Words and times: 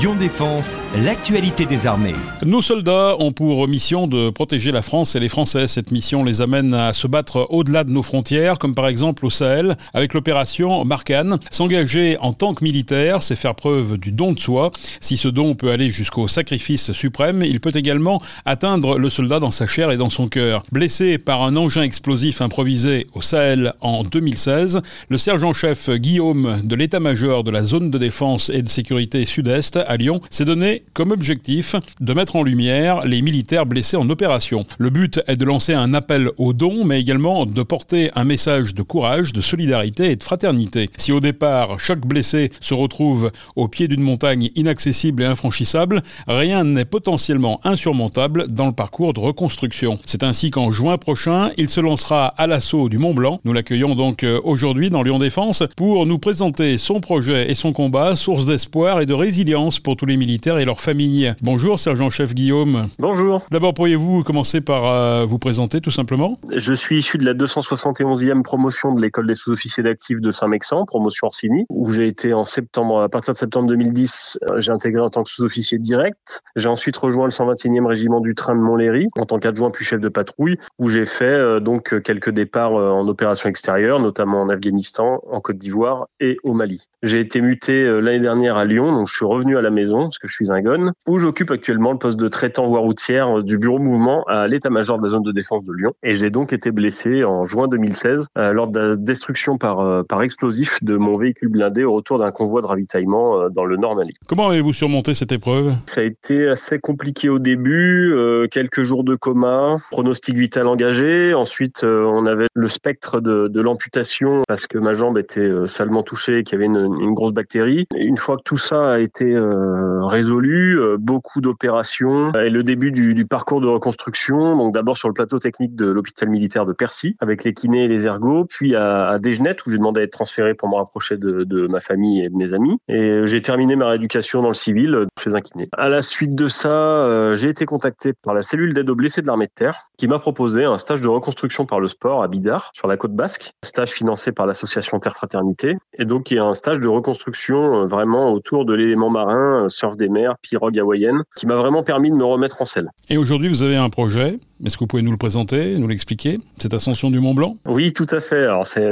Lyon 0.00 0.14
Défense, 0.14 0.80
l'actualité 1.04 1.66
des 1.66 1.86
armées. 1.86 2.14
Nos 2.46 2.62
soldats 2.62 3.14
ont 3.18 3.32
pour 3.32 3.68
mission 3.68 4.06
de 4.06 4.30
protéger 4.30 4.72
la 4.72 4.80
France 4.80 5.16
et 5.16 5.20
les 5.20 5.28
Français. 5.28 5.68
Cette 5.68 5.90
mission 5.90 6.24
les 6.24 6.40
amène 6.40 6.72
à 6.72 6.94
se 6.94 7.06
battre 7.06 7.46
au-delà 7.50 7.84
de 7.84 7.90
nos 7.90 8.02
frontières, 8.02 8.58
comme 8.58 8.74
par 8.74 8.88
exemple 8.88 9.26
au 9.26 9.28
Sahel, 9.28 9.76
avec 9.92 10.14
l'opération 10.14 10.82
Barkhane. 10.86 11.36
S'engager 11.50 12.16
en 12.22 12.32
tant 12.32 12.54
que 12.54 12.64
militaire, 12.64 13.22
c'est 13.22 13.36
faire 13.36 13.54
preuve 13.54 13.98
du 13.98 14.12
don 14.12 14.32
de 14.32 14.40
soi. 14.40 14.72
Si 15.00 15.18
ce 15.18 15.28
don 15.28 15.54
peut 15.54 15.70
aller 15.72 15.90
jusqu'au 15.90 16.26
sacrifice 16.26 16.92
suprême, 16.92 17.42
il 17.42 17.60
peut 17.60 17.72
également 17.74 18.22
atteindre 18.46 18.96
le 18.98 19.10
soldat 19.10 19.40
dans 19.40 19.50
sa 19.50 19.66
chair 19.66 19.90
et 19.90 19.98
dans 19.98 20.10
son 20.10 20.26
cœur. 20.28 20.62
Blessé 20.72 21.18
par 21.18 21.42
un 21.42 21.54
engin 21.54 21.82
explosif 21.82 22.40
improvisé 22.40 23.08
au 23.12 23.20
Sahel 23.20 23.74
en 23.82 24.04
2016, 24.04 24.80
le 25.10 25.18
sergent-chef 25.18 25.90
Guillaume 25.90 26.62
de 26.64 26.76
l'état-major 26.76 27.44
de 27.44 27.50
la 27.50 27.62
zone 27.62 27.90
de 27.90 27.98
défense 27.98 28.48
et 28.48 28.62
de 28.62 28.70
sécurité 28.70 29.26
sud-est 29.26 29.80
à 29.86 29.96
Lyon 29.96 30.20
s'est 30.30 30.44
donné 30.44 30.82
comme 30.94 31.10
objectif 31.12 31.76
de 32.00 32.12
mettre 32.14 32.36
en 32.36 32.42
lumière 32.42 33.02
les 33.06 33.22
militaires 33.22 33.66
blessés 33.66 33.96
en 33.96 34.08
opération. 34.08 34.66
Le 34.78 34.90
but 34.90 35.20
est 35.26 35.36
de 35.36 35.44
lancer 35.44 35.74
un 35.74 35.94
appel 35.94 36.30
aux 36.38 36.52
dons, 36.52 36.84
mais 36.84 37.00
également 37.00 37.46
de 37.46 37.62
porter 37.62 38.10
un 38.14 38.24
message 38.24 38.74
de 38.74 38.82
courage, 38.82 39.32
de 39.32 39.40
solidarité 39.40 40.10
et 40.12 40.16
de 40.16 40.22
fraternité. 40.22 40.90
Si 40.96 41.12
au 41.12 41.20
départ, 41.20 41.78
chaque 41.78 42.06
blessé 42.06 42.50
se 42.60 42.74
retrouve 42.74 43.30
au 43.56 43.68
pied 43.68 43.88
d'une 43.88 44.02
montagne 44.02 44.50
inaccessible 44.54 45.22
et 45.22 45.26
infranchissable, 45.26 46.02
rien 46.26 46.64
n'est 46.64 46.84
potentiellement 46.84 47.60
insurmontable 47.64 48.46
dans 48.48 48.66
le 48.66 48.72
parcours 48.72 49.12
de 49.14 49.20
reconstruction. 49.20 49.98
C'est 50.04 50.22
ainsi 50.22 50.50
qu'en 50.50 50.70
juin 50.70 50.98
prochain, 50.98 51.50
il 51.56 51.68
se 51.68 51.80
lancera 51.80 52.26
à 52.28 52.46
l'assaut 52.46 52.88
du 52.88 52.98
Mont 52.98 53.14
Blanc. 53.14 53.40
Nous 53.44 53.52
l'accueillons 53.52 53.94
donc 53.94 54.22
euh, 54.22 54.40
aujourd'hui 54.44 54.90
dans 54.90 55.02
Lyon 55.02 55.18
Défense 55.18 55.62
pour 55.76 56.06
nous 56.06 56.18
présenter 56.18 56.78
son 56.78 57.00
projet 57.00 57.50
et 57.50 57.54
son 57.54 57.72
combat, 57.72 58.16
source 58.16 58.46
d'espoir 58.46 59.00
et 59.00 59.06
de 59.06 59.14
résilience 59.14 59.71
pour 59.80 59.96
tous 59.96 60.06
les 60.06 60.16
militaires 60.16 60.58
et 60.58 60.64
leurs 60.64 60.80
familles. 60.80 61.32
Bonjour 61.42 61.78
sergent-chef 61.78 62.34
Guillaume. 62.34 62.86
Bonjour. 62.98 63.42
D'abord, 63.50 63.74
pourriez-vous 63.74 64.22
commencer 64.22 64.60
par 64.60 64.86
euh, 64.86 65.24
vous 65.24 65.38
présenter 65.38 65.80
tout 65.80 65.90
simplement 65.90 66.38
Je 66.54 66.72
suis 66.72 66.98
issu 66.98 67.18
de 67.18 67.24
la 67.24 67.34
271e 67.34 68.40
e 68.40 68.42
promotion 68.42 68.94
de 68.94 69.02
l'école 69.02 69.26
des 69.26 69.34
sous-officiers 69.34 69.82
d'actifs 69.82 70.20
de 70.20 70.30
Saint-Mexan, 70.30 70.84
promotion 70.84 71.28
Orsini, 71.28 71.66
où 71.70 71.92
j'ai 71.92 72.06
été 72.06 72.34
en 72.34 72.44
septembre, 72.44 73.00
à 73.02 73.08
partir 73.08 73.34
de 73.34 73.38
septembre 73.38 73.68
2010, 73.68 74.38
euh, 74.50 74.60
j'ai 74.60 74.72
intégré 74.72 75.00
en 75.00 75.10
tant 75.10 75.22
que 75.22 75.30
sous-officier 75.30 75.78
direct. 75.78 76.42
J'ai 76.56 76.68
ensuite 76.68 76.96
rejoint 76.96 77.26
le 77.26 77.30
121e 77.32 77.86
régiment 77.86 78.20
du 78.20 78.34
train 78.34 78.54
de 78.54 78.60
Montlhéry 78.60 79.06
en 79.16 79.26
tant 79.26 79.38
qu'adjoint 79.38 79.70
puis 79.70 79.84
chef 79.84 80.00
de 80.00 80.08
patrouille, 80.08 80.58
où 80.78 80.88
j'ai 80.88 81.04
fait 81.04 81.24
euh, 81.24 81.60
donc 81.60 82.00
quelques 82.02 82.30
départs 82.30 82.72
en 82.72 83.06
opération 83.08 83.48
extérieure, 83.48 84.00
notamment 84.00 84.40
en 84.42 84.48
Afghanistan, 84.48 85.20
en 85.30 85.40
Côte 85.40 85.58
d'Ivoire 85.58 86.06
et 86.20 86.36
au 86.42 86.52
Mali. 86.54 86.80
J'ai 87.02 87.18
été 87.20 87.40
muté 87.40 87.84
l'année 88.00 88.20
dernière 88.20 88.56
à 88.56 88.64
Lyon, 88.64 88.92
donc 88.92 89.08
je 89.08 89.14
suis 89.14 89.24
revenu 89.26 89.56
à 89.56 89.61
la 89.62 89.70
maison, 89.70 90.00
parce 90.00 90.18
que 90.18 90.28
je 90.28 90.34
suis 90.34 90.52
un 90.52 90.60
gonne, 90.60 90.92
où 91.06 91.18
j'occupe 91.18 91.50
actuellement 91.50 91.92
le 91.92 91.98
poste 91.98 92.18
de 92.18 92.28
traitant 92.28 92.64
voie 92.66 92.80
routière 92.80 93.38
euh, 93.38 93.42
du 93.42 93.56
bureau 93.56 93.78
mouvement 93.78 94.24
à 94.28 94.46
l'état-major 94.46 94.98
de 94.98 95.04
la 95.04 95.10
zone 95.10 95.22
de 95.22 95.32
défense 95.32 95.64
de 95.64 95.72
Lyon. 95.72 95.92
Et 96.02 96.14
j'ai 96.14 96.28
donc 96.30 96.52
été 96.52 96.70
blessé 96.72 97.24
en 97.24 97.44
juin 97.44 97.68
2016 97.68 98.26
euh, 98.36 98.52
lors 98.52 98.66
de 98.66 98.78
la 98.78 98.96
destruction 98.96 99.56
par, 99.56 99.80
euh, 99.80 100.02
par 100.02 100.22
explosif 100.22 100.82
de 100.82 100.96
mon 100.96 101.16
véhicule 101.16 101.48
blindé 101.48 101.84
au 101.84 101.94
retour 101.94 102.18
d'un 102.18 102.30
convoi 102.32 102.60
de 102.60 102.66
ravitaillement 102.66 103.48
dans 103.50 103.64
le 103.64 103.76
nord 103.76 103.96
Mali. 103.96 104.14
Comment 104.28 104.48
avez-vous 104.48 104.72
surmonté 104.72 105.14
cette 105.14 105.32
épreuve 105.32 105.74
Ça 105.86 106.00
a 106.00 106.04
été 106.04 106.48
assez 106.48 106.78
compliqué 106.78 107.28
au 107.28 107.38
début, 107.38 108.14
quelques 108.50 108.82
jours 108.82 109.04
de 109.04 109.14
coma, 109.14 109.76
pronostic 109.92 110.34
vital 110.34 110.66
engagé. 110.66 111.34
Ensuite, 111.34 111.84
on 111.84 112.26
avait 112.26 112.46
le 112.54 112.68
spectre 112.68 113.20
de, 113.20 113.50
l'amputation 113.60 114.40
parce 114.48 114.66
que 114.66 114.76
ma 114.78 114.94
jambe 114.94 115.18
était 115.18 115.48
salement 115.66 116.02
touchée 116.02 116.38
et 116.38 116.42
qu'il 116.42 116.54
y 116.58 116.64
avait 116.64 116.66
une, 116.66 116.96
une 117.00 117.14
grosse 117.14 117.32
bactérie. 117.32 117.86
une 117.94 118.16
fois 118.16 118.36
que 118.36 118.42
tout 118.42 118.56
ça 118.56 118.92
a 118.94 118.98
été 118.98 119.34
euh, 119.42 120.04
résolu 120.06 120.78
euh, 120.78 120.96
beaucoup 120.98 121.40
d'opérations 121.40 122.32
euh, 122.36 122.44
et 122.44 122.50
le 122.50 122.62
début 122.64 122.90
du, 122.92 123.24
parcours 123.26 123.60
de 123.60 123.66
reconstruction. 123.66 124.56
Donc 124.56 124.74
d'abord 124.74 124.96
sur 124.96 125.08
le 125.08 125.14
plateau 125.14 125.38
technique 125.38 125.74
de 125.76 125.86
l'hôpital 125.86 126.28
militaire 126.28 126.66
de 126.66 126.72
Percy 126.72 127.16
avec 127.20 127.44
les 127.44 127.52
kinés 127.54 127.84
et 127.84 127.88
les 127.88 128.06
ergots, 128.06 128.44
puis 128.48 128.74
à, 128.76 129.10
à 129.10 129.16
où 129.18 129.70
j'ai 129.70 129.78
demandé 129.78 130.00
à 130.00 130.04
être 130.04 130.10
transféré 130.12 130.54
pour 130.54 130.68
me 130.68 130.74
rapprocher 130.76 131.16
de, 131.16 131.66
ma 131.68 131.80
famille 131.80 132.24
et 132.24 132.28
de 132.28 132.36
mes 132.36 132.52
amis. 132.54 132.78
Et 132.88 133.20
j'ai 133.24 133.40
terminé 133.42 133.76
ma 133.76 133.86
rééducation 133.88 134.42
dans 134.42 134.48
le 134.48 134.54
civil 134.54 135.06
chez 135.20 135.34
un 135.34 135.40
kiné. 135.40 135.68
À 135.76 135.88
la 135.88 136.02
suite 136.02 136.34
de 136.34 136.48
ça, 136.48 137.34
j'ai 137.36 137.48
été 137.48 137.64
contacté 137.64 138.12
par 138.22 138.34
la 138.34 138.42
cellule 138.42 138.74
d'aide 138.74 138.90
aux 138.90 138.94
blessés 138.94 139.22
de 139.22 139.26
l'armée 139.28 139.46
de 139.46 139.52
terre 139.54 139.88
qui 139.98 140.08
m'a 140.08 140.18
proposé 140.18 140.64
un 140.64 140.78
stage 140.78 141.00
de 141.00 141.08
reconstruction 141.08 141.64
par 141.64 141.80
le 141.80 141.88
sport 141.88 142.22
à 142.22 142.28
Bidart 142.28 142.72
sur 142.74 142.88
la 142.88 142.96
côte 142.96 143.12
basque, 143.14 143.50
stage 143.64 143.90
financé 143.90 144.32
par 144.32 144.46
l'association 144.46 144.98
Terre 144.98 145.14
Fraternité 145.14 145.76
et 145.98 146.04
donc 146.04 146.30
il 146.30 146.36
y 146.36 146.38
a 146.38 146.44
un 146.44 146.54
stage 146.54 146.80
de 146.80 146.88
reconstruction 146.88 147.86
vraiment 147.86 148.32
autour 148.32 148.64
de 148.64 148.72
l'élément 148.72 149.10
marin 149.10 149.31
euh, 149.32 149.68
surf 149.68 149.96
des 149.96 150.08
mers, 150.10 150.34
pirogue 150.42 150.78
hawaïenne, 150.78 151.22
qui 151.36 151.46
m'a 151.46 151.56
vraiment 151.56 151.82
permis 151.82 152.10
de 152.10 152.14
me 152.16 152.24
remettre 152.24 152.60
en 152.60 152.64
selle. 152.66 152.90
Et 153.08 153.16
aujourd'hui, 153.16 153.48
vous 153.48 153.62
avez 153.62 153.76
un 153.76 153.88
projet 153.90 154.38
est-ce 154.64 154.76
que 154.76 154.80
vous 154.80 154.86
pouvez 154.86 155.02
nous 155.02 155.10
le 155.10 155.16
présenter, 155.16 155.76
nous 155.76 155.88
l'expliquer, 155.88 156.38
cette 156.58 156.72
ascension 156.72 157.10
du 157.10 157.18
Mont 157.18 157.34
Blanc 157.34 157.56
Oui, 157.66 157.92
tout 157.92 158.06
à 158.12 158.20
fait. 158.20 158.46